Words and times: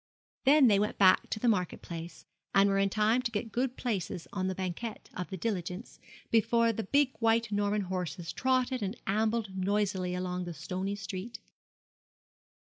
Then 0.45 0.65
they 0.67 0.79
went 0.79 0.97
back 0.97 1.29
to 1.29 1.39
the 1.39 1.47
Market 1.47 1.83
Place, 1.83 2.25
and 2.55 2.67
were 2.67 2.79
in 2.79 2.89
time 2.89 3.21
to 3.21 3.29
get 3.29 3.51
good 3.51 3.77
places 3.77 4.27
on 4.33 4.47
the 4.47 4.55
banquette 4.55 5.11
of 5.13 5.29
the 5.29 5.37
diligence, 5.37 5.99
before 6.31 6.73
the 6.73 6.85
big 6.85 7.11
white 7.19 7.51
Norman 7.51 7.81
horses 7.81 8.33
trotted 8.33 8.81
and 8.81 8.99
ambled 9.05 9.55
noisily 9.55 10.15
along 10.15 10.45
the 10.45 10.55
stony 10.55 10.95
street. 10.95 11.39